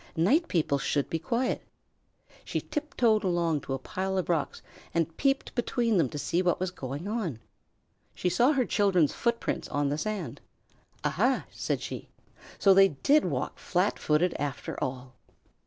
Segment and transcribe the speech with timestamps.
[0.15, 1.61] "Night people should be quiet."
[2.43, 4.63] She tiptoed along to a pile of rocks
[4.95, 7.39] and peeped between them to see what was going on.
[8.15, 10.41] She saw her children's footprints on the sand.
[11.03, 12.09] "Aha!" said she.
[12.57, 15.13] "So they did walk flat footed after all."